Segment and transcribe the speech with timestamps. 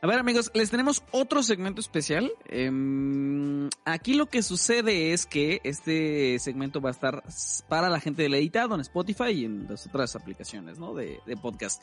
[0.00, 2.30] A ver amigos, les tenemos otro segmento especial.
[2.46, 7.24] Em, aquí lo que sucede es que este segmento va a estar
[7.68, 10.94] para la gente del editado en Spotify y en las otras aplicaciones, ¿no?
[10.94, 11.82] De, de podcast.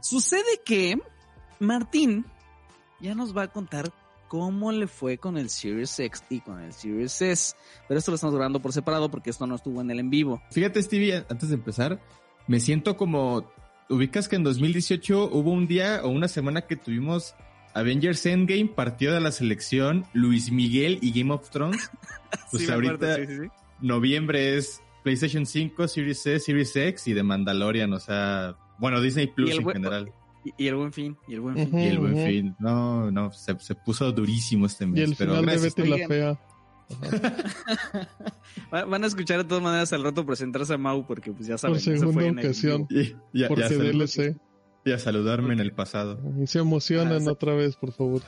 [0.00, 0.98] Sucede que
[1.58, 2.26] Martín
[3.00, 3.92] ya nos va a contar
[4.28, 7.56] cómo le fue con el Series X y con el Series S.
[7.88, 10.42] Pero esto lo estamos grabando por separado porque esto no estuvo en el en vivo.
[10.50, 11.98] Fíjate Stevie, antes de empezar,
[12.46, 13.50] me siento como
[13.88, 17.34] ubicas que en 2018 hubo un día o una semana que tuvimos
[17.74, 21.90] Avengers Endgame, partido de la selección, Luis Miguel y Game of Thrones.
[22.50, 23.16] Pues ahorita
[23.80, 29.28] noviembre es PlayStation 5, Series S, Series X y de Mandalorian, o sea, bueno, Disney
[29.28, 30.12] Plus en general.
[30.56, 31.78] Y, el buen fin, y el buen fin.
[31.78, 32.56] y el buen fin.
[32.58, 35.00] No, no, se, puso durísimo este mes.
[35.00, 36.38] Y el pero final de Betty la Fea.
[38.70, 41.74] Van a escuchar de todas maneras al rato presentarse a Mau porque pues ya saben.
[41.74, 42.86] Por segunda ocasión.
[42.90, 44.36] Y, ya, por DLC.
[44.84, 46.18] Y a saludarme en el pasado.
[46.40, 48.22] Y se emocionan ah, otra vez, por favor.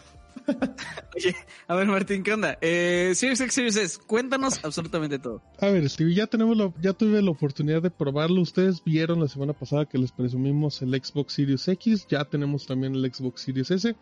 [1.16, 1.34] Oye,
[1.66, 2.59] a ver Martín, ¿qué onda?
[2.60, 5.42] Eh, Series X, Series S, cuéntanos absolutamente todo.
[5.61, 8.41] A ver, Steve, ya tenemos ya tuve la oportunidad de probarlo.
[8.41, 12.94] Ustedes vieron la semana pasada que les presumimos el Xbox Series X, ya tenemos también
[12.94, 13.97] el Xbox Series S.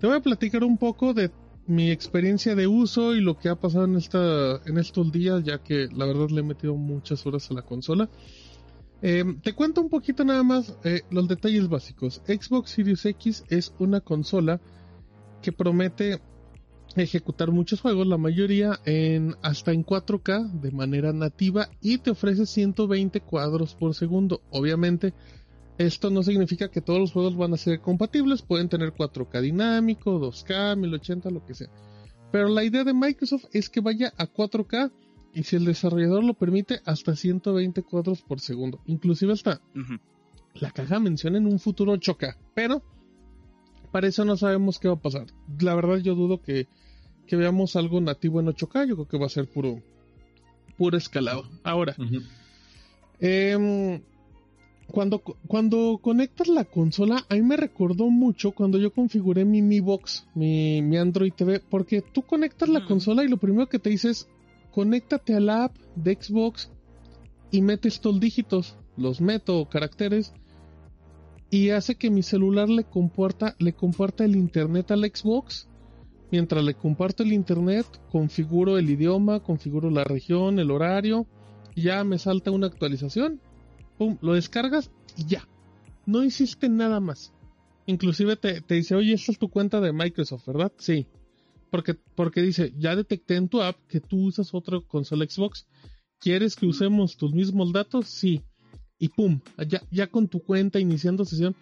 [0.00, 1.30] Te voy a platicar un poco de
[1.66, 5.58] mi experiencia de uso y lo que ha pasado en, esta, en estos días, ya
[5.58, 8.08] que la verdad le he metido muchas horas a la consola.
[9.02, 12.22] Eh, te cuento un poquito nada más eh, los detalles básicos.
[12.26, 14.60] Xbox Series X es una consola
[15.42, 16.20] que promete
[16.96, 22.46] ejecutar muchos juegos, la mayoría en hasta en 4K de manera nativa y te ofrece
[22.46, 24.42] 120 cuadros por segundo.
[24.50, 25.12] Obviamente,
[25.78, 30.20] esto no significa que todos los juegos van a ser compatibles, pueden tener 4K dinámico,
[30.20, 31.68] 2K, 1080, lo que sea.
[32.30, 34.92] Pero la idea de Microsoft es que vaya a 4K
[35.34, 38.80] y si el desarrollador lo permite, hasta 120 cuadros por segundo.
[38.86, 39.60] Inclusive hasta
[40.54, 42.36] la caja menciona en un futuro 8K.
[42.54, 42.82] Pero
[43.90, 45.26] para eso no sabemos qué va a pasar.
[45.60, 46.68] La verdad yo dudo que,
[47.30, 48.86] veamos algo nativo en 8K.
[48.86, 49.82] Yo creo que va a ser puro,
[50.76, 51.48] puro escalado.
[51.64, 51.96] Ahora,
[54.90, 59.80] cuando, cuando conectas la consola, a mí me recordó mucho cuando yo configuré mi Mi
[59.80, 63.90] Box, mi, mi Android TV, porque tú conectas la consola y lo primero que te
[63.90, 64.28] dice es,
[64.72, 66.70] conéctate a la app de Xbox
[67.50, 70.32] y metes estos dígitos, los meto caracteres,
[71.50, 75.68] y hace que mi celular le comporta, le comparta el internet al Xbox.
[76.30, 81.26] Mientras le comparto el internet, configuro el idioma, configuro la región, el horario,
[81.76, 83.40] y ya me salta una actualización
[83.98, 85.48] pum, lo descargas y ya.
[86.06, 87.32] No hiciste nada más.
[87.86, 90.72] Inclusive te, dice, oye, esta es tu cuenta de Microsoft, ¿verdad?
[90.78, 91.06] Sí.
[91.70, 95.66] Porque, porque dice, ya detecté en tu app que tú usas otro consola Xbox.
[96.18, 98.08] ¿Quieres que usemos tus mismos datos?
[98.08, 98.42] Sí.
[98.98, 101.56] Y pum, ya, ya con tu cuenta iniciando sesión.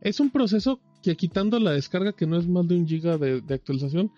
[0.00, 3.40] Es un proceso que quitando la descarga, que no es más de un giga de,
[3.40, 4.10] de actualización,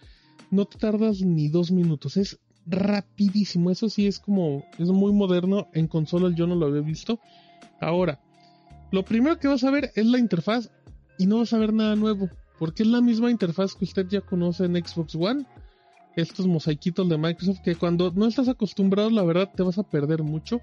[0.51, 2.17] no te tardas ni dos minutos.
[2.17, 3.71] Es rapidísimo.
[3.71, 5.69] Eso sí es como, es muy moderno.
[5.73, 7.21] En consolas yo no lo había visto.
[7.85, 8.21] Ahora,
[8.91, 10.71] lo primero que vas a ver es la interfaz
[11.19, 12.29] y no vas a ver nada nuevo,
[12.59, 15.45] porque es la misma interfaz que usted ya conoce en Xbox One.
[16.17, 20.23] Estos mosaiquitos de Microsoft que cuando no estás acostumbrado, la verdad te vas a perder
[20.23, 20.61] mucho.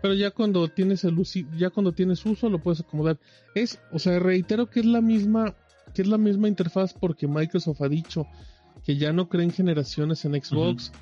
[0.00, 1.16] Pero ya cuando tienes el
[1.56, 3.18] ya cuando tienes uso lo puedes acomodar.
[3.54, 5.54] Es, o sea, reitero que es la misma
[5.94, 8.26] que es la misma interfaz porque Microsoft ha dicho
[8.84, 10.92] que ya no creen generaciones en Xbox,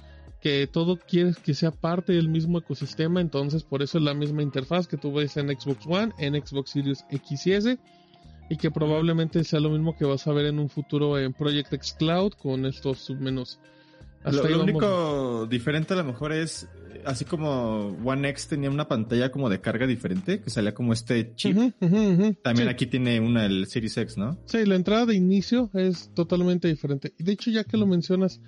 [0.46, 4.44] que todo quieres que sea parte del mismo ecosistema, entonces por eso es la misma
[4.44, 7.78] interfaz que tú ves en Xbox One, en Xbox Series X y S,
[8.48, 11.72] y que probablemente sea lo mismo que vas a ver en un futuro en Project
[11.72, 13.58] X Cloud con estos submenús.
[14.22, 16.68] Hasta lo, único diferente a lo mejor es,
[17.04, 21.34] así como One X tenía una pantalla como de carga diferente, que salía como este
[21.34, 21.56] chip.
[22.44, 24.38] También aquí tiene una el Series X, ¿no?
[24.46, 27.14] Sí, la entrada de inicio es totalmente diferente.
[27.18, 28.40] Y de hecho, ya que lo mencionas,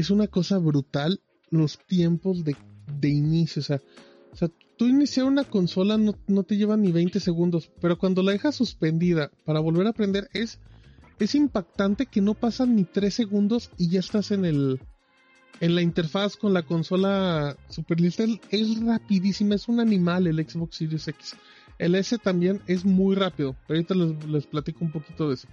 [0.00, 2.54] es una cosa brutal los tiempos de,
[3.08, 3.60] inicio.
[3.60, 3.80] O sea,
[4.30, 8.22] o sea, tú iniciar una consola no, no, te lleva ni 20 segundos, pero cuando
[8.22, 10.60] la dejas suspendida para volver a aprender es,
[11.18, 14.80] es impactante que no pasan ni 3 segundos y ya estás en el
[15.60, 18.38] en la interfaz con la consola Super Little.
[18.50, 21.36] Es rapidísima, es un animal el Xbox Series X.
[21.78, 23.56] El S también es muy rápido.
[23.66, 25.48] Ahorita les, les platico un poquito de eso.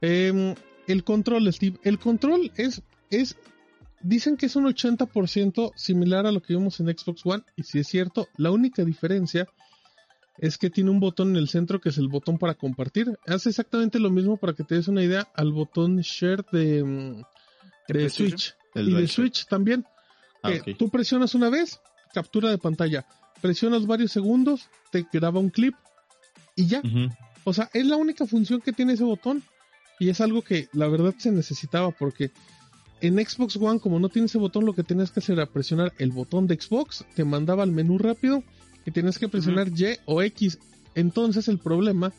[0.00, 0.54] Em,
[0.86, 1.80] el control, Steve.
[1.82, 2.82] El control es
[3.12, 3.36] es
[4.02, 7.78] dicen que es un 80% similar a lo que vimos en Xbox One y si
[7.78, 9.48] es cierto, la única diferencia
[10.38, 13.16] es que tiene un botón en el centro que es el botón para compartir.
[13.26, 18.08] Hace exactamente lo mismo para que te des una idea al botón share de, mm,
[18.08, 19.84] Switch y de Switch también.
[20.42, 21.80] Ah, Tú presionas una vez,
[22.12, 23.06] captura de pantalla.
[23.40, 25.74] Presionas varios segundos, te graba un clip
[26.56, 26.82] y ya.
[27.44, 29.42] O sea, es la única función que tiene ese botón.
[29.98, 32.32] Y es algo que la verdad se necesitaba porque
[33.02, 35.92] en Xbox One, como no tiene ese botón, lo que tenías que hacer era presionar
[35.98, 38.44] el botón de Xbox, te mandaba al menú rápido
[38.86, 40.58] y tienes que presionar Y o X.
[40.94, 42.12] Entonces el problema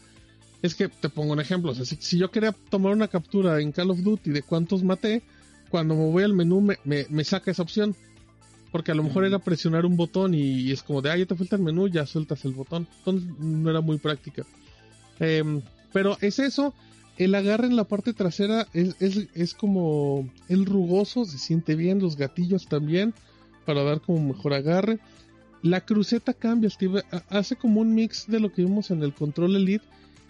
[0.61, 3.99] es que, te pongo un ejemplo, si, yo quería tomar una captura en Call of
[3.99, 5.23] Duty de cuántos maté,
[5.69, 7.95] cuando me voy al menú me, me, saca esa opción.
[8.69, 11.35] Porque a lo mejor era presionar un botón y, es como de, ah, ya te
[11.35, 12.87] falta el menú, ya sueltas el botón.
[12.97, 14.43] Entonces no era muy práctica.
[15.19, 15.61] Em,
[15.93, 16.73] pero es eso,
[17.17, 21.99] el agarre en la parte trasera es, es, es como el rugoso, se siente bien,
[21.99, 23.13] los gatillos también,
[23.65, 24.99] para dar como mejor agarre.
[25.61, 29.55] La cruceta cambia, Steve, hace como un mix de lo que vimos en el Control
[29.55, 29.85] Elite,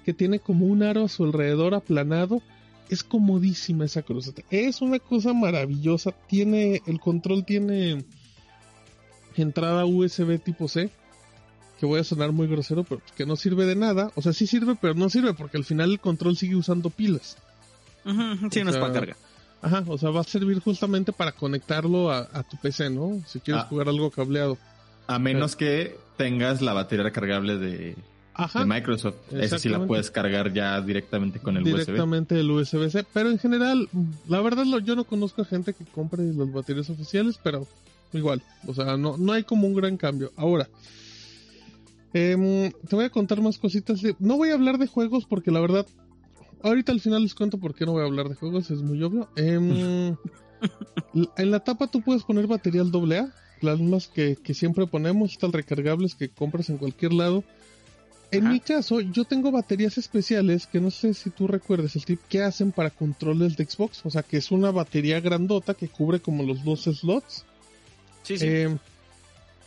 [0.06, 2.42] que tiene como un aro a su alrededor aplanado.
[2.90, 4.44] Es comodísima esa cruceta.
[4.52, 6.12] Es una cosa maravillosa.
[6.28, 8.04] Tiene, el control tiene
[9.36, 10.92] entrada USB tipo C
[11.80, 14.12] que voy a sonar muy grosero, pero que no sirve de nada.
[14.16, 17.38] O sea, sí sirve, pero no sirve porque al final el control sigue usando pilas.
[18.52, 19.18] sí, no es para carga.
[19.62, 23.22] Ajá, o sea, va a servir justamente para conectarlo a, tu PC, ¿no?
[23.26, 23.68] Si quieres ah.
[23.70, 24.58] jugar algo cableado.
[25.08, 27.96] A menos que tengas la batería recargable de,
[28.66, 29.16] Microsoft.
[29.32, 31.86] Esa sí la puedes cargar ya directamente con el USB.
[31.86, 33.06] Directamente el USB-C.
[33.14, 33.90] Pero en general,
[34.28, 37.68] la verdad yo no conozco a gente que compre las baterías oficiales, pero
[38.12, 38.42] igual.
[38.68, 40.32] O sea, no, no hay como un gran cambio.
[40.36, 40.68] Ahora,
[42.14, 44.02] Em, te voy a contar más cositas.
[44.20, 45.88] No voy a hablar de juegos porque la verdad,
[46.62, 49.02] ahorita al final les cuento por qué no voy a hablar de juegos, es muy
[49.02, 49.30] obvio.
[49.36, 50.16] Em,
[51.38, 56.14] en la tapa tú puedes poner material AA, las mismas que, siempre ponemos, estas recargables
[56.14, 57.44] que compras en cualquier lado.
[58.30, 62.20] En mi caso, yo tengo baterías especiales que no sé si tú recuerdes el tip
[62.28, 64.04] que hacen para controles de Xbox.
[64.06, 67.46] O sea, que es una batería grandota que cubre como los dos slots.
[68.24, 68.48] Sí, sí.
[68.48, 68.80] Em,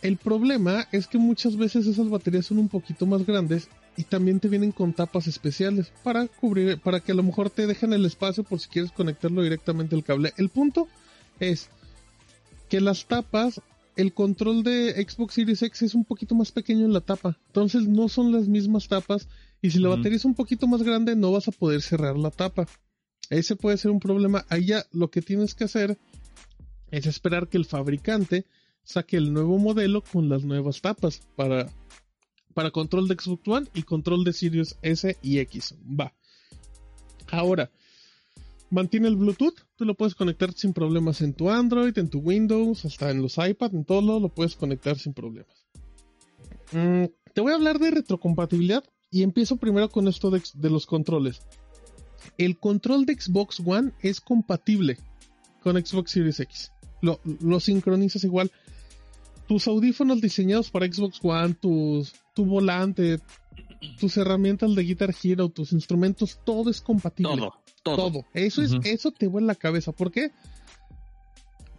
[0.01, 4.39] el problema es que muchas veces esas baterías son un poquito más grandes y también
[4.39, 8.05] te vienen con tapas especiales para cubrir, para que a lo mejor te dejen el
[8.05, 10.33] espacio por si quieres conectarlo directamente al cable.
[10.37, 10.87] El punto
[11.39, 11.69] es
[12.69, 13.59] que las tapas,
[13.95, 17.87] el control de Xbox Series X es un poquito más pequeño en la tapa, entonces
[17.87, 19.27] no son las mismas tapas
[19.61, 22.29] y si la batería es un poquito más grande no vas a poder cerrar la
[22.29, 22.67] tapa.
[23.29, 24.45] Ese puede ser un problema.
[24.49, 25.97] Ahí ya lo que tienes que hacer
[26.91, 28.45] es esperar que el fabricante
[28.87, 31.69] saque el nuevo modelo con las nuevas tapas para,
[32.53, 35.75] para control de Xbox One y control de Sirius S y X.
[35.83, 36.13] Va.
[37.29, 37.69] Ahora,
[38.69, 39.55] mantiene el Bluetooth.
[39.75, 43.37] Tú lo puedes conectar sin problemas en tu Android, en tu Windows, hasta en los
[43.37, 45.67] iPad, en todo lo puedes conectar sin problemas.
[46.71, 50.85] Mm, te voy a hablar de retrocompatibilidad y empiezo primero con esto de, de los
[50.85, 51.41] controles.
[52.37, 54.97] El control de Xbox One es compatible
[55.61, 56.71] con Xbox Series X.
[57.01, 58.49] Lo, lo sincronizas igual
[59.47, 63.19] tus audífonos diseñados para Xbox One, tus, tu volante,
[63.99, 67.49] tus herramientas de Guitar Hero, tus instrumentos, todo es compatible.
[67.83, 68.25] Todo, todo.
[68.33, 69.91] Eso es, eso te vuelve la cabeza.
[69.91, 70.31] ¿Por qué?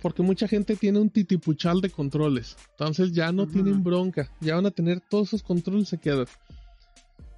[0.01, 2.57] Porque mucha gente tiene un titipuchal de controles.
[2.71, 4.31] Entonces ya no tienen bronca.
[4.41, 6.27] Ya van a tener todos esos controles se quedan.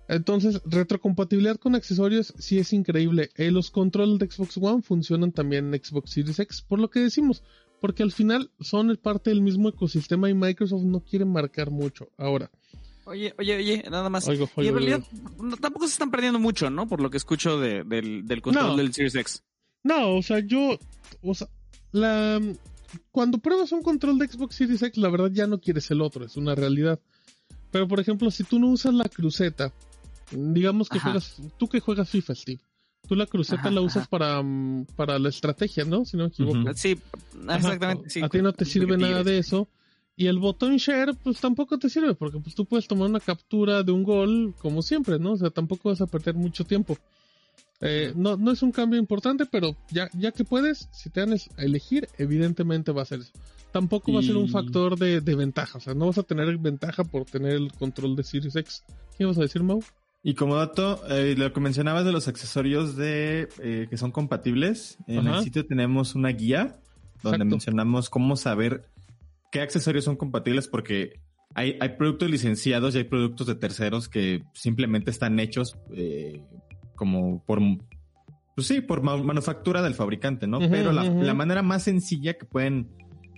[0.09, 3.31] Entonces, retrocompatibilidad con accesorios sí es increíble.
[3.37, 6.63] Eh, los controles de Xbox One funcionan también en Xbox Series X.
[6.63, 7.45] Por lo que decimos,
[7.81, 12.09] porque al final son parte del mismo ecosistema y Microsoft no quiere marcar mucho.
[12.17, 12.51] Ahora.
[13.05, 14.29] Oye, oye, oye, nada más.
[14.29, 15.03] y en realidad
[15.61, 16.87] tampoco se están perdiendo mucho, ¿no?
[16.87, 19.43] Por lo que escucho del, del control del Series X.
[19.83, 20.79] No, o sea, yo,
[21.23, 21.49] o sea,
[21.93, 22.41] la,
[23.11, 26.25] cuando pruebas un control de Xbox Series X, la verdad ya no quieres el otro,
[26.25, 27.01] es una realidad.
[27.71, 29.73] Pero por ejemplo, si tú no usas la cruceta,
[30.31, 32.61] digamos que juegas, tú que juegas FIFA, Steve,
[33.11, 36.05] Tú la cruceta la usas para, mm, para la estrategia, ¿no?
[36.05, 36.73] Si no me equivoco.
[36.77, 36.97] Sí,
[37.43, 38.25] exactamente.
[38.25, 39.67] A ti no te sirve nada de eso.
[40.15, 43.83] Y el botón share, pues tampoco te sirve, porque pues tú puedes tomar una captura
[43.83, 45.33] de un gol, como siempre, ¿no?
[45.33, 46.99] O sea, tampoco vas a perder mucho tiempo.
[47.81, 51.33] Eh, no, no es un cambio importante, pero ya, ya que puedes, si te dan
[51.33, 53.33] a elegir, evidentemente va a ser eso.
[53.73, 56.57] Tampoco va a ser un factor de, de, ventaja, o sea, no vas a tener
[56.59, 58.85] ventaja por tener el control de Series X.
[59.19, 59.83] ¿Qué vas a decir, Mau?
[60.23, 64.99] Y como dato, eh, lo que mencionabas de los accesorios de eh, que son compatibles,
[65.07, 66.79] en el sitio tenemos una guía
[67.23, 68.85] donde mencionamos cómo saber
[69.51, 71.21] qué accesorios son compatibles porque
[71.55, 76.43] hay, hay productos licenciados y hay productos de terceros que simplemente están hechos eh,
[76.95, 77.61] como por,
[78.55, 80.59] pues sí, por manufactura del fabricante, ¿no?
[80.59, 82.91] Pero la, la manera más sencilla que pueden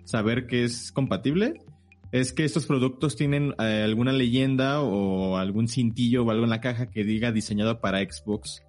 [0.04, 1.60] saber que es compatible
[2.12, 6.60] es que estos productos tienen eh, alguna leyenda o algún cintillo o algo en la
[6.60, 8.62] caja que diga diseñado para Xbox.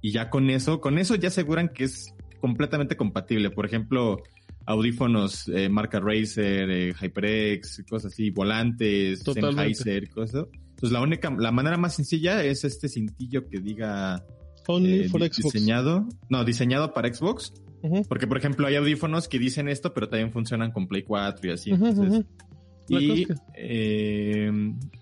[0.00, 3.50] Y ya con eso, con eso ya aseguran que es completamente compatible.
[3.50, 4.22] Por ejemplo,
[4.64, 10.46] audífonos eh, marca Razer, eh, HyperX, cosas así, volantes, Sennheiser, cosas.
[10.52, 14.24] Entonces la única, la manera más sencilla es este cintillo que diga
[14.66, 15.52] Only for Xbox.
[15.52, 17.52] diseñado, no, diseñado para Xbox,
[18.08, 21.52] porque por ejemplo hay audífonos que dicen esto, pero también funcionan con Play 4 y
[21.52, 21.72] así.
[22.88, 24.50] Y, eh,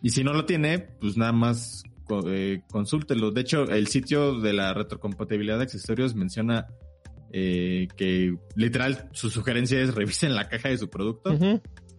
[0.03, 1.85] y si no lo tiene, pues nada más
[2.27, 3.31] eh, consúltelo.
[3.31, 6.67] De hecho, el sitio de la retrocompatibilidad de accesorios menciona
[7.33, 11.37] eh, que literal su sugerencia es revisen la caja de su producto.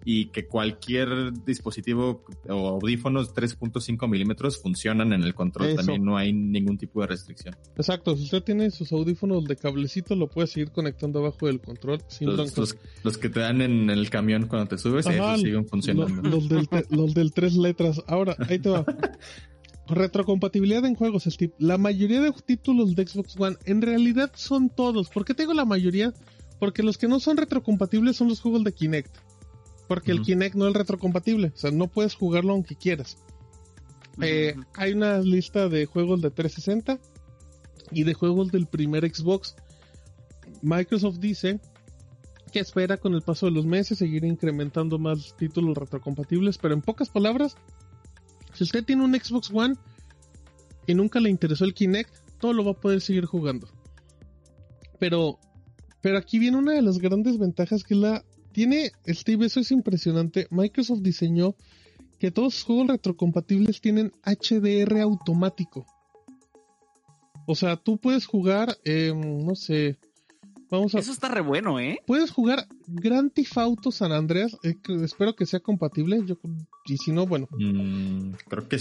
[0.07, 5.69] Y que cualquier dispositivo o audífonos 3.5 milímetros funcionan en el control.
[5.69, 5.77] Eso.
[5.77, 7.55] También no hay ningún tipo de restricción.
[7.75, 12.01] Exacto, si usted tiene sus audífonos de cablecito, lo puede seguir conectando abajo del control
[12.07, 15.41] sin Los, los- los que te dan en el camión cuando te subes, Ajá, esos
[15.41, 16.21] siguen funcionando.
[16.29, 18.03] los del te- los del tres letras.
[18.07, 18.85] Ahora, ahí te va.
[19.88, 21.53] Retrocompatibilidad en juegos, Steve.
[21.59, 25.09] La mayoría de títulos de Xbox One en realidad son todos.
[25.09, 26.13] ¿Por qué te digo la mayoría?
[26.59, 29.15] Porque los que no son retrocompatibles son los juegos de Kinect.
[29.88, 30.22] Porque el.
[30.22, 31.51] Kinect no es retrocompatible.
[31.54, 33.18] O sea, no puedes jugarlo aunque quieras.
[34.22, 37.00] Eh, hay una lista de juegos de 360
[37.92, 39.56] y de juegos del primer Xbox.
[40.62, 41.60] Microsoft dice
[42.51, 46.82] que espera con el paso de los meses seguir incrementando más títulos retrocompatibles, pero en
[46.82, 47.58] pocas palabras,
[48.54, 49.75] si usted tiene un Xbox One
[50.88, 53.68] y nunca le interesó el Kinect, todo lo va a poder seguir jugando.
[55.00, 55.39] Pero,
[56.01, 58.24] pero aquí viene una de las grandes ventajas que la
[58.55, 60.47] tiene Steve, eso es impresionante.
[60.50, 61.57] Microsoft diseñó
[62.19, 65.85] que todos sus juegos retrocompatibles tienen HDR automático.
[67.45, 70.00] O sea, tú puedes jugar, em, no sé,
[70.71, 71.00] vamos a...
[71.00, 72.00] Eso está re bueno, ¿eh?
[72.07, 76.38] Puedes jugar Grand Theft Auto San Andreas, eh, que espero que sea compatible, yo,
[76.85, 77.50] y si no, bueno.
[77.51, 78.77] Mm, creo que.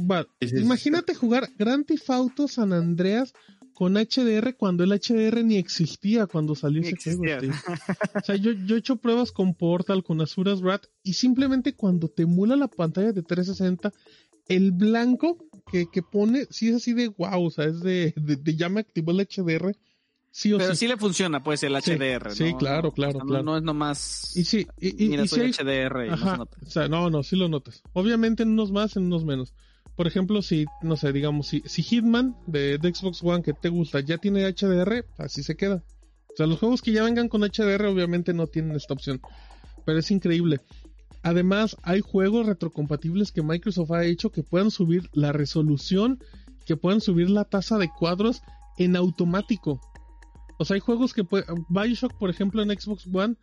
[0.00, 0.56] Va, sí.
[0.56, 3.34] imagínate jugar Grand Theft Auto San Andreas
[3.78, 7.24] con HDR cuando el HDR ni existía cuando salió Ni ese juego.
[7.26, 7.54] existía.
[7.54, 7.76] Steve.
[8.22, 12.08] O sea, yo, yo he hecho pruebas con Portal, con Asuras Rat, y simplemente cuando
[12.08, 13.92] te emula la pantalla de 360,
[14.48, 15.38] el blanco
[15.70, 18.68] que, que pone, sí es así de wow, o sea, es de, de, de ya
[18.68, 19.76] me activó el HDR,
[20.32, 20.80] sí o Pero sí.
[20.80, 22.32] sí le funciona, pues, el Sí, HDR.
[22.32, 22.58] sí, ¿no?
[22.58, 23.44] claro, claro, O sea, no- claro.
[23.44, 24.36] No, es nomás.
[24.36, 26.56] Y sí, y, y, Mira, y soy hay- HDR y no se Ajá, nota.
[26.66, 27.80] o sea, no, no, sí lo notas.
[27.92, 29.54] Obviamente en unos más, en unos menos.
[29.98, 33.98] Por ejemplo, si, no sé, digamos, si, Hitman de, de Xbox One que te gusta
[33.98, 35.82] ya tiene HDR, así se queda.
[36.32, 39.20] O sea, los juegos que ya vengan con HDR obviamente no tienen esta opción.
[39.84, 40.60] Pero es increíble.
[41.24, 46.20] Además, hay juegos retrocompatibles que Microsoft ha hecho que puedan subir la resolución,
[46.64, 48.42] que puedan subir la tasa de cuadros
[48.76, 49.80] en automático.
[50.60, 53.34] O sea, hay juegos que puede, Bioshock, por ejemplo, en Xbox One,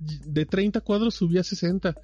[0.00, 1.94] de 30 cuadros subía a 60.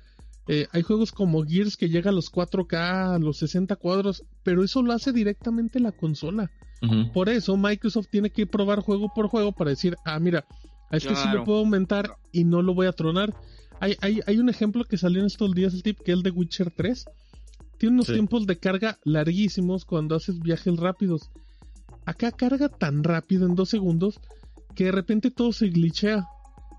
[0.48, 4.62] Eh, hay juegos como Gears que llega a los 4K, a los 60 cuadros, pero
[4.62, 6.50] eso lo hace directamente la consola.
[7.12, 10.44] Por eso Microsoft tiene que probar juego por juego para decir, ah, mira,
[10.90, 11.38] a este sí Claro.
[11.38, 13.34] lo puedo aumentar y no lo voy a tronar.
[13.80, 16.22] Hay, hay, hay un ejemplo que salió en estos días, el tip, que es el
[16.22, 17.06] de Witcher 3.
[17.78, 18.12] Tiene unos Sí.
[18.12, 21.30] tiempos de carga larguísimos cuando haces viajes rápidos.
[22.04, 24.20] Acá carga tan rápido en dos segundos
[24.76, 26.24] que de repente todo se glitchea.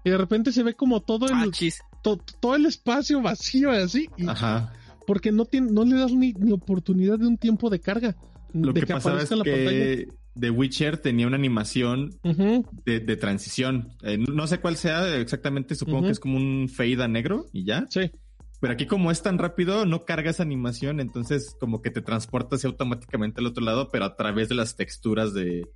[0.06, 1.80] Y de repente se ve como todo el, Ah, chis.
[2.16, 4.08] To- todo el espacio vacío así.
[4.18, 4.74] y- Ajá.
[5.06, 8.16] porque no, tiene, no le das ni, ni oportunidad de un tiempo de carga.
[8.54, 10.08] Lo de que, pasaba es en la que
[10.40, 12.62] The Witcher tenía una animación pantalla.
[12.86, 13.94] De, de transición.
[14.04, 17.66] Eh, no sé cuál sea exactamente, supongo que es como un fade a negro y
[17.66, 17.86] ya.
[17.90, 18.12] Sí.
[18.60, 22.66] Pero aquí como es tan rápido, no carga esa animación, entonces como que te transportas
[22.66, 25.68] automáticamente al otro lado, pero a través de las texturas de,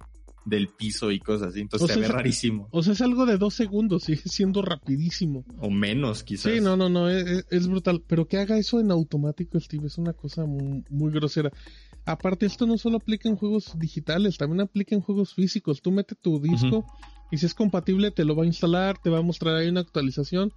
[0.46, 1.62] del piso y cosas así.
[1.62, 2.68] Entonces O se sea, ve rarísimo.
[2.72, 5.46] O sea, es algo de dos segundos, sigue siendo rapidísimo.
[5.60, 6.52] O menos, quizás.
[6.52, 8.04] Sí, no, no, no, es, es brutal.
[8.08, 11.52] Pero que haga eso en automático, Steve, es una cosa muy, muy grosera.
[12.06, 15.82] Aparte, esto no solo aplica en juegos digitales, también aplica en juegos físicos.
[15.82, 16.86] Tú mete tu disco
[17.32, 19.82] y si es compatible, te lo va a instalar, te va a mostrar ahí una
[19.82, 20.52] actualización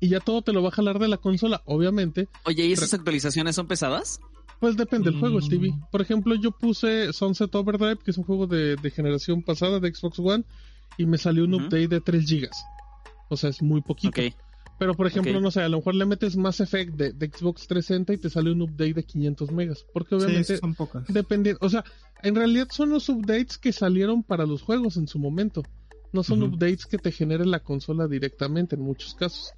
[0.00, 1.62] y ya todo te lo va a jalar de la consola.
[1.66, 4.20] Obviamente, Oye, ¿y esas actualizaciones son pesadas?
[4.60, 5.40] Pues depende del juego.
[5.40, 5.74] Stevie.
[5.90, 9.92] Por ejemplo, yo puse Sunset Overdrive, que es un juego de, de generación pasada de
[9.92, 10.44] Xbox One,
[10.98, 12.48] y me salió un update de 3 GB.
[13.30, 14.20] O sea, es muy poquito.
[14.78, 17.66] Pero por ejemplo, no sé, a lo mejor le metes Mass Effect de, de Xbox
[17.66, 19.84] 360 y te sale un update de 500 megas.
[19.92, 21.04] Porque Sí, obviamente, son pocas.
[21.08, 21.84] dependiendo, o sea,
[22.22, 25.62] en realidad son los updates que salieron para los juegos en su momento.
[26.12, 29.52] No son updates que te genere la consola directamente en muchos casos.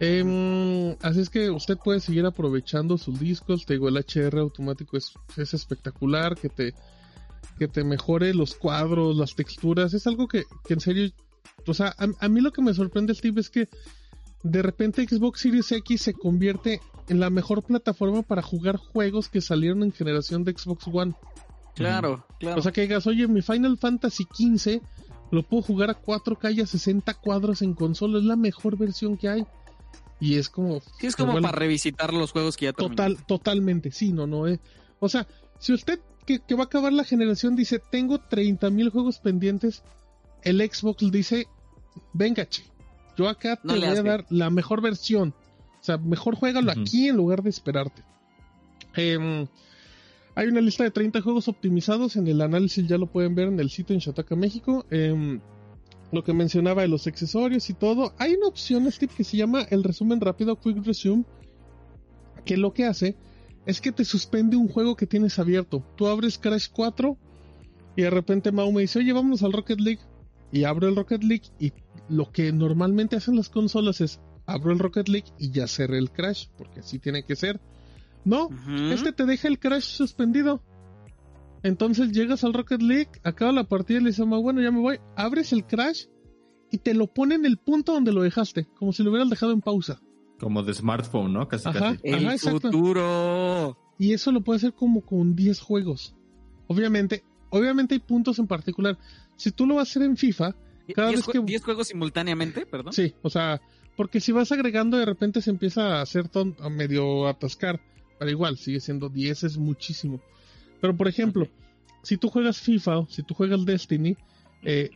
[0.00, 3.64] Em, así es que usted puede seguir aprovechando sus discos.
[3.66, 6.36] Te digo, el HR automático es, es espectacular.
[6.36, 6.74] Que te,
[7.58, 9.94] que te mejore los cuadros, las texturas.
[9.94, 11.10] Es algo que, que en serio.
[11.66, 13.68] O sea, a, a mí lo que me sorprende, Steve, es que
[14.42, 19.40] de repente Xbox Series X se convierte en la mejor plataforma para jugar juegos que
[19.40, 21.14] salieron en generación de Xbox One.
[21.74, 22.58] Claro, claro.
[22.58, 24.80] O sea que digas, oye, mi Final Fantasy XV
[25.30, 29.16] lo puedo jugar a 4K y a 60 cuadros en consola, es la mejor versión
[29.16, 29.46] que hay.
[30.20, 30.80] Y es como...
[31.00, 32.72] sí, es como igual- para revisitar los juegos que ya.
[32.72, 34.60] Total, totalmente, sí, no, no es.
[35.00, 35.26] O sea,
[35.58, 39.82] si usted que, que va a acabar la generación dice, tengo 30.000 juegos pendientes,
[40.42, 41.46] el Xbox dice,
[42.12, 42.62] venga, che,
[43.16, 45.34] yo acá te No voy a dar la mejor versión.
[45.80, 48.02] O sea, mejor juégalo aquí en lugar de esperarte.
[48.94, 49.46] Em,
[50.34, 52.16] hay una lista de 30 juegos optimizados.
[52.16, 54.86] En el análisis ya lo pueden ver en el sitio en Shataka México.
[54.90, 55.40] Em,
[56.14, 58.14] lo que mencionaba de los accesorios y todo.
[58.18, 61.24] Hay una opción, Steve, que se llama el resumen rápido, Quick Resume.
[62.44, 63.16] Que lo que hace
[63.66, 65.82] es que te suspende un juego que tienes abierto.
[65.96, 67.16] Tú abres Crash 4
[67.96, 70.00] y de repente Mau me dice, oye, vámonos al Rocket League.
[70.52, 71.72] Y abro el Rocket League y
[72.08, 76.10] lo que normalmente hacen las consolas es abro el Rocket League y ya cerré el
[76.10, 77.60] Crash, porque así tiene que ser.
[78.24, 78.48] No,
[78.90, 80.62] este te deja el Crash suspendido.
[81.64, 84.78] Entonces llegas al Rocket League, acaba la partida y le dices, "Mau, bueno, ya me
[84.80, 84.98] voy.
[85.16, 86.04] Abres el Crash
[86.70, 89.50] y te lo pone en el punto donde lo dejaste, como si lo hubieras dejado
[89.52, 90.00] en pausa.
[90.38, 91.48] Como de smartphone, ¿no?
[91.48, 91.78] Casi, Ajá.
[91.96, 92.00] casi.
[92.04, 93.76] El Ajá, futuro.
[93.98, 96.14] Y eso lo puede hacer como con 10 juegos.
[96.66, 98.98] Obviamente, obviamente hay puntos en particular.
[99.36, 100.54] Si tú lo vas a hacer en FIFA,
[100.94, 102.66] Cada ¿Diez, vez que- jue- diez juegos simultáneamente?
[102.66, 102.92] Perdón.
[102.92, 103.62] sí, o sea,
[103.96, 107.80] porque si vas agregando de repente se empieza a hacer ton- a medio atascar.
[108.18, 110.20] Pero igual, sigue siendo 10, es muchísimo.
[110.84, 111.48] Pero por ejemplo,
[112.02, 114.18] si tú juegas FIFA o si tú juegas Destiny,
[114.64, 114.90] eh,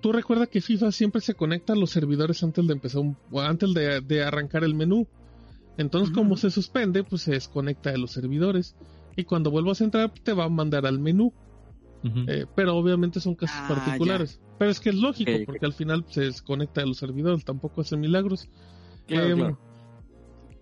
[0.00, 3.42] tú recuerda que FIFA siempre se conecta a los servidores antes de empezar un- o
[3.42, 5.06] antes de, de arrancar el menú.
[5.76, 6.20] Entonces, Ujú.
[6.22, 8.74] como se suspende, pues se desconecta de los servidores.
[9.16, 11.34] Y cuando vuelvas a entrar, te va a mandar al menú.
[12.26, 14.40] Eh, pero obviamente son casos Ah, particulares.
[14.56, 17.98] Pero es que es lógico, porque al final se desconecta de los servidores, tampoco hace
[17.98, 18.48] milagros.
[19.06, 19.60] Claro, Em, claro.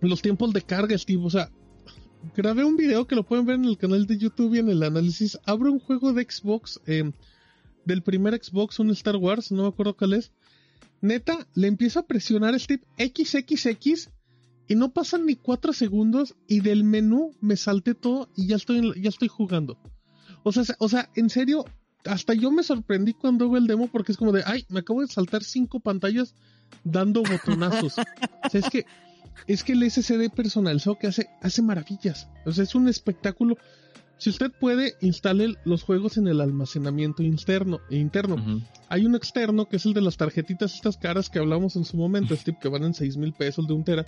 [0.01, 1.49] Los tiempos de carga, Steve, o sea,
[2.35, 4.83] grabé un video que lo pueden ver en el canal de YouTube y en el
[4.83, 5.37] análisis.
[5.45, 7.13] Abro un juego de Xbox, em,
[7.85, 10.31] del primer Xbox, un Star Wars, no me acuerdo cuál es.
[11.01, 14.09] Neta, le empiezo a presionar Steve XXX
[14.67, 18.93] y no pasan ni cuatro segundos y del menú me salté todo y ya estoy,
[19.01, 19.77] ya estoy jugando.
[20.43, 21.65] O sea, o sea, en serio,
[22.05, 25.01] hasta yo me sorprendí cuando veo el demo porque es como de, ay, me acabo
[25.01, 26.35] de saltar cinco pantallas
[26.83, 27.97] dando botonazos.
[28.45, 28.85] o sea, es que,
[29.47, 32.27] es que el SSD personalizado que hace, hace maravillas.
[32.45, 33.57] O sea, es un espectáculo.
[34.17, 37.81] Si usted puede, instale los juegos en el almacenamiento interno.
[37.89, 38.35] interno.
[38.35, 38.61] Ujú.
[38.87, 41.97] Hay un externo que es el de las tarjetitas estas caras que hablamos en su
[41.97, 44.05] momento, Steve, que van en 6 mil pesos de un tera.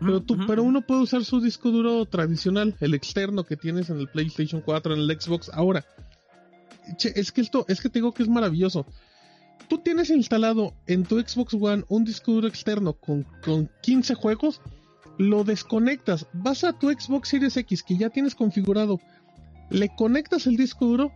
[0.00, 0.46] Pero, tú, Ujú.
[0.46, 4.60] pero uno puede usar su disco duro tradicional, el externo que tienes en el PlayStation
[4.60, 5.50] 4, en el Xbox.
[5.54, 5.86] Ahora,
[6.96, 8.86] che, es que esto, es que te digo que es maravilloso.
[9.68, 14.60] Tú tienes instalado en tu Xbox One un disco duro externo con, con 15 juegos,
[15.18, 19.00] lo desconectas, vas a tu Xbox Series X que ya tienes configurado,
[19.70, 21.12] le conectas el disco duro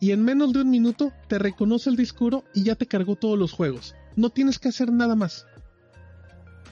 [0.00, 3.16] y en menos de un minuto te reconoce el disco duro y ya te cargó
[3.16, 3.94] todos los juegos.
[4.16, 5.46] No tienes que hacer nada más.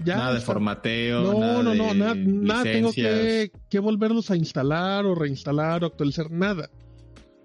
[0.05, 1.23] Ya nada de formateo.
[1.23, 5.83] No, nada no, de no, nada, nada tengo que, que volverlos a instalar o reinstalar
[5.83, 6.71] o actualizar, nada.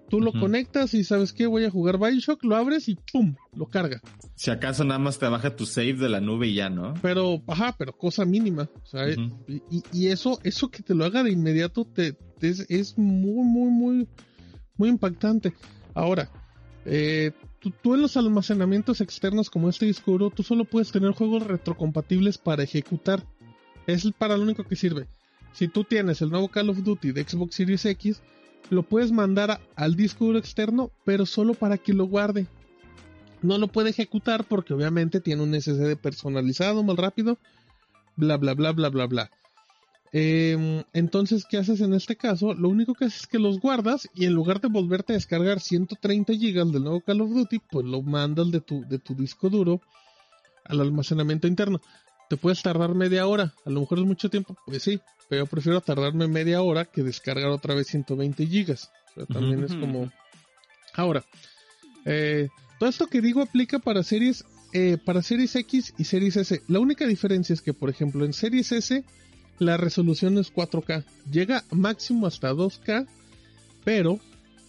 [0.08, 3.34] Tú lo conectas y sabes que voy a jugar Bioshock, lo abres y ¡pum!
[3.54, 4.00] lo carga.
[4.36, 6.94] Si acaso nada más te baja tu save de la nube y ya, ¿no?
[7.02, 8.68] Pero, ajá, pero cosa mínima.
[8.82, 9.34] O sea, Ujú.
[9.48, 12.98] y, y- y eso, eso que te lo haga de inmediato te, te es, es
[12.98, 14.08] muy, muy, muy,
[14.76, 15.52] muy impactante.
[15.94, 16.30] Ahora,
[16.84, 21.12] eh, tú, tú en los almacenamientos externos como este disco duro, tú solo puedes tener
[21.12, 23.24] juegos retrocompatibles para ejecutar.
[23.86, 25.06] Es para lo único que sirve.
[25.52, 28.22] Si tú tienes el nuevo Call of Duty de Xbox Series X,
[28.70, 32.46] lo puedes mandar al disco duro externo, pero solo para que lo guarde.
[33.42, 37.38] No lo puede ejecutar porque obviamente tiene un SSD personalizado más rápido.
[38.16, 39.30] Bla, bla, bla, bla, bla, bla.
[40.12, 42.54] Em, entonces, ¿qué haces en este caso?
[42.54, 45.60] Lo único que haces es que los guardas y en lugar de volverte a descargar
[45.60, 49.50] 130 GB del nuevo Call of Duty, pues lo mandas de tu, de tu disco
[49.50, 49.80] duro
[50.64, 51.80] al almacenamiento interno.
[52.28, 55.46] Te puedes tardar media hora, a lo mejor es mucho tiempo, pues sí, pero yo
[55.50, 58.72] prefiero tardarme media hora que descargar otra vez 120 GB.
[58.72, 58.76] O
[59.14, 60.10] sea, también es como...
[60.94, 61.24] Ahora,
[62.04, 66.62] eh, todo esto que digo aplica para series, eh, para series X y series S.
[66.68, 69.04] La única diferencia es que, por ejemplo, en series S
[69.58, 71.04] la resolución es 4K.
[71.30, 73.06] Llega máximo hasta 2K,
[73.84, 74.18] pero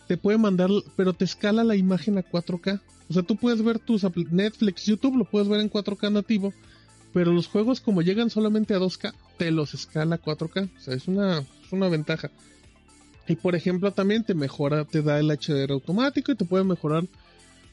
[0.07, 2.81] te puede mandar, pero te escala la imagen a 4K.
[3.09, 6.53] O sea, tú puedes ver tus Netflix, YouTube, lo puedes ver en 4K nativo,
[7.15, 10.69] pero los juegos como llegan solamente a 2K, te los escala a 4K.
[10.77, 12.29] O sea, es una, es una ventaja.
[13.25, 17.05] Y por ejemplo, también te mejora, te da el HDR automático y te puede mejorar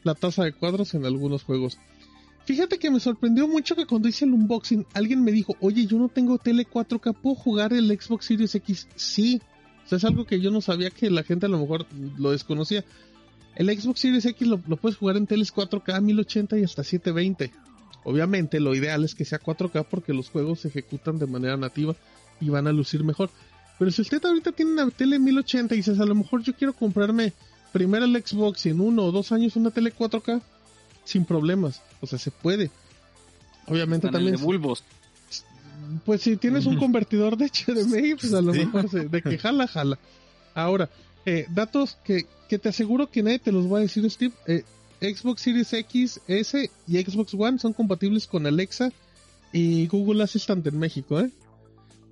[0.04, 1.76] la tasa de cuadros en algunos juegos.
[2.44, 5.98] Fíjate que me sorprendió mucho que cuando hice el unboxing, alguien me dijo, oye, yo
[5.98, 8.86] no tengo tele 4K, ¿puedo jugar el Xbox Series X?
[8.94, 9.42] Sí.
[9.84, 12.30] O sea, es algo que yo no sabía que la gente a lo mejor lo
[12.30, 12.84] desconocía.
[13.56, 17.71] El Xbox Series X lo, puedes jugar en teles 4K, 1080 y hasta 720.
[18.04, 21.94] Obviamente lo ideal es que sea 4K porque los juegos se ejecutan de manera nativa
[22.40, 23.30] y van a lucir mejor.
[23.78, 26.72] Pero si usted ahorita tiene una tele 1080 y dices, a lo mejor yo quiero
[26.72, 27.32] comprarme
[27.72, 30.42] primero el Xbox y en uno o dos años una tele 4K,
[31.04, 31.82] sin problemas.
[32.00, 32.70] O sea, se puede.
[33.66, 34.36] Obviamente también.
[34.36, 34.84] De bulbos.
[36.04, 39.98] Pues si tienes un convertidor de HDMI, pues a lo mejor de que jala, jala.
[40.54, 40.88] Ahora,
[41.26, 44.32] eh, datos que, que, te aseguro que nadie te los va a decir, Steve.
[44.46, 44.64] Eh,
[45.02, 48.92] Xbox Series X, S y Xbox One son compatibles con Alexa
[49.52, 51.30] y Google Assistant en México, ¿eh?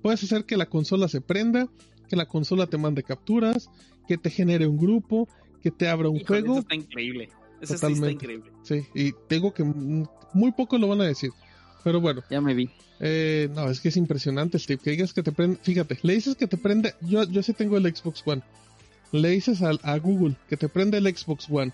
[0.01, 1.69] Puedes hacer que la consola se prenda,
[2.09, 3.69] que la consola te mande capturas,
[4.07, 5.29] que te genere un grupo,
[5.61, 6.53] que te abra un juego.
[6.53, 7.29] Eso está increíble.
[7.61, 8.51] Eso está increíble.
[8.63, 11.31] Sí, y tengo que muy poco lo van a decir.
[11.83, 12.23] Pero bueno.
[12.29, 12.69] Ya me vi.
[12.99, 14.81] Eh, no, es que es impresionante, Steve.
[14.83, 15.57] Que digas que te prende.
[15.61, 16.93] Fíjate, le dices que te prende.
[17.01, 18.41] Yo, yo sí tengo el Xbox One.
[19.11, 21.73] Le dices a, a Google que te prende el Xbox One.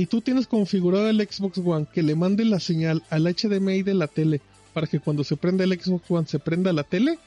[0.00, 3.92] Y tú tienes configurado el Xbox One que le mande la señal al HDMI de
[3.92, 4.40] la tele
[4.72, 7.18] para que cuando se prenda el Xbox One se prenda la tele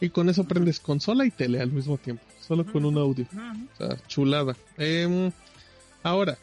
[0.00, 3.28] y con eso prendes consola y tele al mismo tiempo, solo con un audio.
[3.32, 4.56] O sea, chulada.
[4.76, 5.30] Em,
[6.02, 6.36] ahora,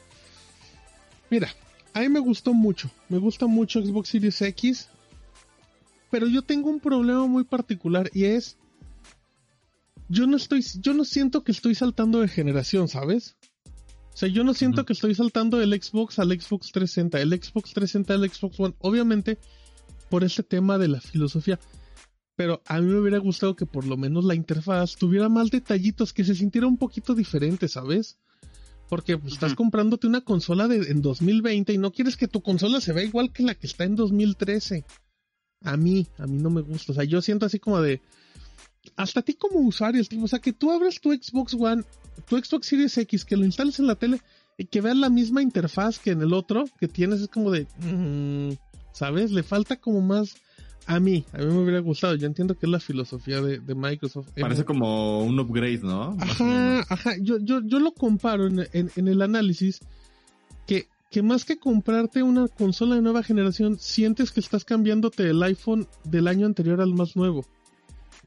[1.30, 1.54] mira,
[1.93, 4.88] a mí me gustó mucho, me gusta mucho Xbox Series X,
[6.10, 8.56] pero yo tengo un problema muy particular y es
[10.08, 13.36] yo no estoy yo no siento que estoy saltando de generación, ¿sabes?
[14.13, 17.73] O sea, yo no siento que estoy saltando del Xbox al Xbox 360, el Xbox
[17.73, 19.39] 360 al Xbox One, obviamente
[20.10, 21.60] por ese tema de la filosofía
[22.36, 26.13] pero a mí me hubiera gustado que por lo menos la interfaz tuviera más detallitos,
[26.13, 28.17] que se sintiera un poquito diferente, ¿sabes?
[28.89, 32.82] Porque pues, estás comprándote una consola de, en 2020 y no quieres que tu consola
[32.82, 34.84] se vea igual que la que está en 2013.
[35.62, 36.91] A mí, a mí no me gusta.
[36.91, 38.02] O sea, yo siento así como de...
[38.97, 41.84] Hasta a ti como usuario, o sea, que tú abras tu Xbox One,
[42.28, 44.22] tu Xbox Series X, que lo instales en la tele
[44.58, 47.68] y que veas la misma interfaz que en el otro que tienes, es como de...
[47.80, 48.58] Mm,
[48.94, 49.32] ¿Sabes?
[49.32, 50.36] Le falta como más
[50.86, 52.16] a mí, a mí me hubiera gustado.
[52.16, 54.30] Yo entiendo que es la filosofía de, Microsoft.
[54.40, 56.18] Parece como un upgrade, ¿no?
[56.20, 57.14] Ajá, ajá.
[57.22, 59.80] Yo, yo, yo lo comparo en, en, el análisis
[60.68, 65.42] que, que más que comprarte una consola de nueva generación, sientes que estás cambiándote el
[65.44, 67.46] iPhone del año anterior al más nuevo.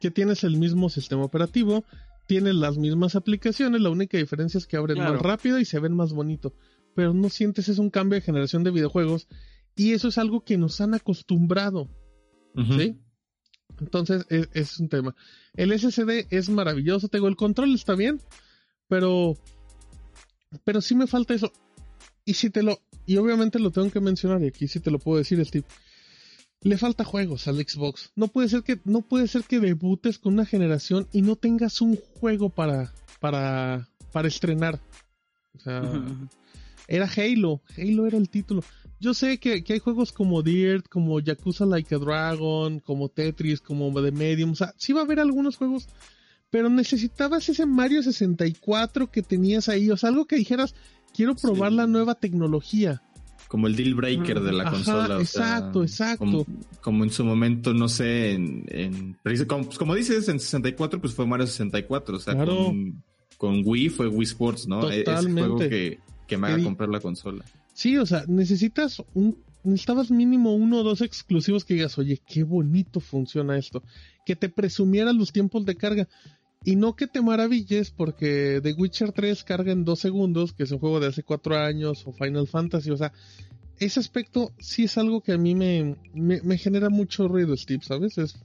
[0.01, 1.85] Que tienes el mismo sistema operativo,
[2.27, 5.95] tienes las mismas aplicaciones, la única diferencia es que abren más rápido y se ven
[5.95, 6.55] más bonito.
[6.95, 9.29] Pero no sientes es un cambio de generación de videojuegos.
[9.75, 11.91] Y eso es algo que nos han acostumbrado
[12.57, 12.97] ¿Sí?
[13.81, 15.15] Entonces, es, es, un tema.
[15.55, 18.21] El SSD es maravilloso, tengo el control, está bien,
[18.89, 19.37] pero,
[20.65, 21.53] pero sí me falta eso.
[22.25, 24.99] Y si te lo, y obviamente lo tengo que mencionar, y aquí sí te lo
[24.99, 25.67] puedo decir, Steve.
[26.63, 28.11] Le falta juegos al Xbox.
[28.17, 31.81] No puede ser que, no puede ser que debutes con una generación y no tengas
[31.81, 34.81] un juego para, para, para estrenar.
[35.55, 35.83] O sea,
[36.89, 37.61] era Halo.
[37.77, 38.63] Halo era el título.
[38.99, 43.93] Yo sé que, hay juegos como Dirt, como Yakuza Like a Dragon, como Tetris, como
[44.03, 44.53] The Medium.
[44.53, 45.89] O sea, sí va a haber algunos juegos,
[46.51, 49.91] pero necesitabas ese Mario 64 que tenías ahí.
[49.91, 50.75] O sea, algo que dijeras,
[51.13, 53.03] quiero probar la nueva tecnología.
[53.49, 55.21] Como el deal breaker de la consola.
[55.21, 56.47] exacto, exacto.
[56.81, 61.47] Como, en su momento, no sé, en, como, como, dices, en 64 pues fue Mario
[61.47, 62.17] 64.
[62.17, 62.35] O sea,
[63.39, 64.91] con, Wii fue Wii Sports, ¿no?
[64.91, 65.41] E-, Totalmente.
[65.41, 67.45] juego que, que me haga comprar la consola.
[67.73, 72.45] Sí, o sea, necesitas un, necesitabas mínimo uno o dos exclusivos que digas, oye, qué
[72.45, 73.83] bonito funciona esto.
[74.25, 76.09] Que te presumieran los tiempos de carga.
[76.67, 80.73] Y no que te maravilles porque The Witcher 3 carga en dos segundos, que es
[80.73, 83.13] un juego de hace cuatro años, o Final Fantasy, o sea,
[83.79, 88.19] ese aspecto sí es algo que a mí me, me, genera mucho ruido, Steve, ¿sabes?
[88.19, 88.43] Es...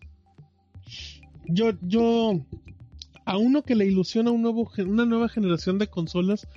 [1.47, 2.45] Yo, yo,
[3.25, 6.47] a uno que le ilusiona un nuevo, una nueva generación de consolas,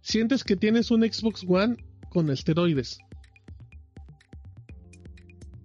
[0.00, 1.76] sientes que tienes un Xbox One
[2.08, 3.00] con esteroides.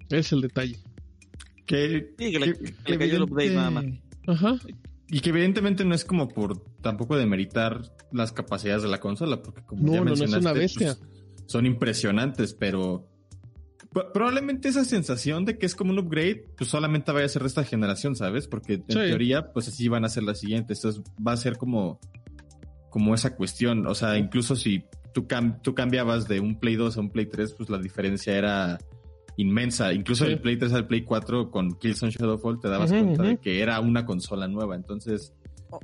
[0.10, 0.80] Es el detalle.
[1.68, 3.86] Que, sí, que, le, update nada más.
[4.28, 4.56] Ajá.
[5.08, 9.62] Y que evidentemente no es como por tampoco demeritar las capacidades de la consola, porque
[9.64, 10.96] como ya mencionaste, no es una bestia.
[10.96, 11.10] Pues,
[11.48, 13.08] son impresionantes, pero
[14.14, 17.48] probablemente esa sensación de que es como un upgrade, pues solamente vaya a ser de
[17.50, 18.48] esta generación, ¿sabes?
[18.48, 20.80] Porque en teoría, pues así van a ser las siguientes.
[20.80, 22.00] Entonces va a ser como
[22.96, 23.88] como esa cuestión.
[23.88, 25.28] O sea, incluso si tú,
[25.62, 28.78] tú cambiabas de un Play 2 a un Play 3, pues la diferencia era
[29.38, 29.94] inmensa.
[29.94, 33.62] Incluso el Play 3 al Play 4 con Killzone Shadowfall te dabas cuenta de que
[33.62, 34.76] era una consola nueva.
[34.76, 35.34] Entonces.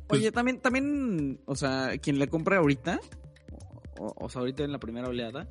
[0.07, 2.99] Pues oye, también, también, o sea, quien le compre ahorita,
[3.99, 5.49] o, sea, ahorita en la primera oleada,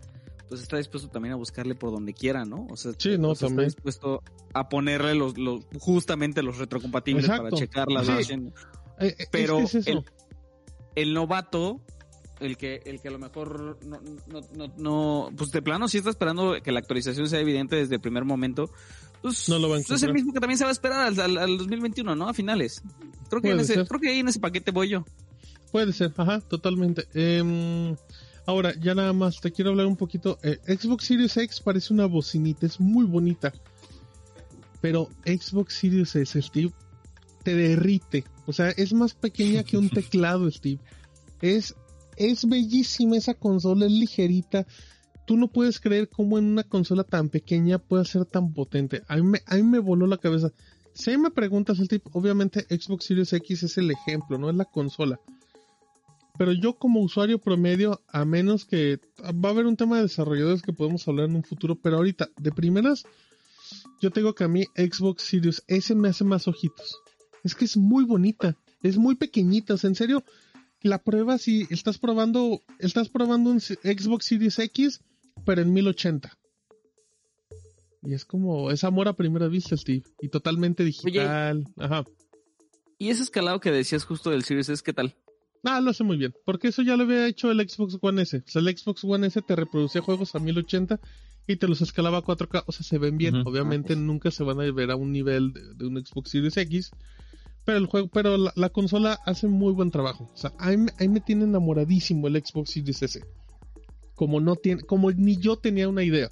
[0.49, 2.67] pues está dispuesto también a buscarle por donde quiera, ¿no?
[2.71, 4.23] O sea, sí, no, está dispuesto
[4.55, 8.55] a ponerle los, los justamente los retrocompatibles para checar la eh,
[8.99, 9.77] eh, Pero es
[10.95, 11.81] el novato,
[12.41, 15.99] el que, el que a lo mejor no, no, no, no, pues de plano sí
[15.99, 18.71] está esperando que la actualización sea evidente desde el primer momento,
[19.23, 20.15] Pues, No lo va a Es el encontrar.
[20.15, 22.29] mismo que también se va a esperar al, al- al 2021, ¿no?
[22.29, 22.83] A finales.
[23.29, 25.05] Creo que, en ese, creo que ahí en ese paquete voy yo.
[25.71, 27.07] Puede ser, ajá, totalmente.
[27.15, 27.95] Em,
[28.47, 30.39] ahora, ya nada más, te quiero hablar un poquito.
[30.43, 33.53] eh, Xbox Series X parece una bocinita, es muy bonita.
[34.81, 36.73] Pero Xbox Series S, Steve,
[37.45, 38.25] te derrite.
[38.47, 40.81] O sea, es más pequeña que un teclado, Steve.
[41.43, 41.75] Es,
[42.21, 44.67] es bellísima esa consola, es ligerita.
[45.27, 49.03] Tú no puedes creer cómo en una consola tan pequeña puede ser tan potente.
[49.09, 50.53] A mí me, voló la cabeza.
[50.93, 54.67] Si me preguntas el tip, obviamente Xbox Series X es el ejemplo, no es la
[54.67, 55.19] consola.
[56.37, 60.63] Pero yo como usuario promedio, a menos que va a haber un tema de desarrolladores
[60.63, 63.05] que podemos hablar en un futuro, pero ahorita, de primeras,
[64.03, 66.99] yo tengo que a mí Xbox Series S me hace más ojitos.
[67.45, 70.23] Es que es muy bonita, es muy pequeñita, o sea, en serio,
[70.83, 75.01] la prueba si estás probando, estás probando un Xbox Series X,
[75.45, 76.37] pero en 1080.
[78.03, 80.05] Y es como, es amor a primera vista, Steve.
[80.21, 81.67] Y totalmente digital.
[81.77, 82.05] Ajá.
[82.99, 85.17] Y ese escalado que decías justo del Series S, ¿qué tal?
[85.65, 86.35] Ah, lo hace muy bien.
[86.45, 88.39] Porque eso ya lo había hecho el Xbox One S.
[88.39, 90.99] O sea, el Xbox One S te reproducía juegos a 1080
[91.47, 92.65] y te los escalaba a 4K.
[92.67, 93.37] O sea, se ven bien.
[93.47, 96.91] Obviamente nunca se van a ver a un nivel de, de un Xbox Series X.
[97.65, 100.31] Pero el juego, pero la, la consola hace muy buen trabajo.
[100.33, 103.21] O sea, ahí, me- ahí me tiene enamoradísimo el Xbox Series S.
[104.15, 106.31] Como no tiene, como ni yo tenía una idea.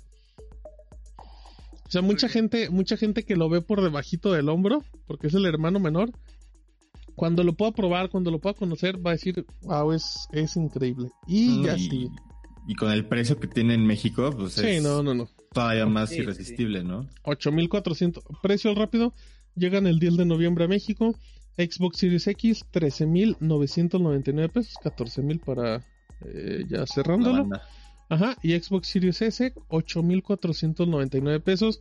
[1.87, 5.35] O sea, mucha gente, mucha gente que lo ve por debajito del hombro, porque es
[5.35, 6.11] el hermano menor,
[7.15, 11.11] cuando lo pueda probar, cuando lo pueda conocer, va a decir, wow, es, es increíble.
[11.27, 12.09] Y ya y, sí.
[12.67, 15.29] y con el precio que tiene en México, pues Sí, es no, no, no.
[15.53, 17.09] todavía más Sí, sí, irresistible, ¿no?
[17.25, 18.23] 8400.
[18.43, 19.15] Precio al rápido.
[19.59, 21.15] Llegan el 10 de noviembre a México.
[21.57, 24.75] Xbox Series X, 13.999 pesos.
[24.83, 25.85] 14.000 para
[26.25, 27.49] eh, ya cerrándolo.
[28.09, 28.37] Ajá.
[28.43, 31.81] Y Xbox Series S, 8.499 pesos.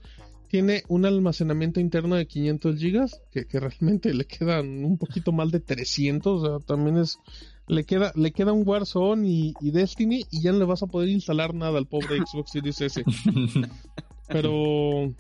[0.50, 5.52] Tiene un almacenamiento interno de 500 gigas, que, que realmente le quedan un poquito mal
[5.52, 6.42] de 300.
[6.42, 7.20] O sea, también es.
[7.68, 10.88] Le queda, le queda un Warzone y, y Destiny y ya no le vas a
[10.88, 13.04] poder instalar nada al pobre Xbox Series S.
[14.28, 15.14] pero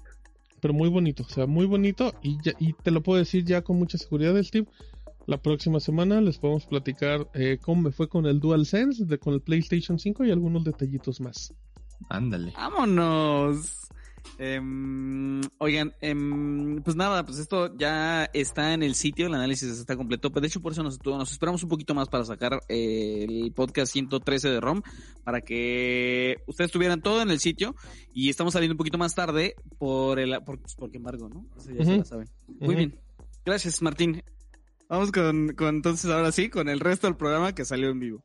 [0.61, 3.61] pero muy bonito, o sea, muy bonito y, ya- y te lo puedo decir ya
[3.61, 4.67] con mucha seguridad, Steve.
[5.25, 9.33] La próxima semana les podemos platicar eh, cómo me fue con el DualSense, de, con
[9.33, 11.53] el PlayStation 5 y algunos detallitos más.
[12.09, 12.53] Ándale.
[12.55, 13.89] ¡Vámonos!
[14.39, 19.95] Em, oigan, em, pues nada, pues esto ya está en el sitio, el análisis está
[19.95, 20.29] completo.
[20.29, 23.51] Pero de hecho, por eso nos, nos esperamos un poquito más para sacar eh, el
[23.53, 24.81] podcast 113 de ROM,
[25.23, 27.75] para que ustedes tuvieran todo en el sitio.
[28.13, 31.45] Y estamos saliendo un poquito más tarde por el por, pues, porque embargo, ¿no?
[31.57, 32.29] Eso ya se la saben.
[32.59, 32.99] Muy bien.
[33.43, 34.23] Gracias, Martín.
[34.89, 38.23] Vamos con, con entonces ahora sí, con el resto del programa que salió en vivo.